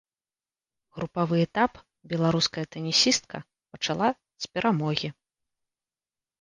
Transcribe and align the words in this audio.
Групавы 0.97 1.35
этап 1.45 1.73
беларуская 2.15 2.65
тэнісістка 2.77 3.37
пачала 3.77 4.09
з 4.47 4.53
перамогі. 4.57 5.09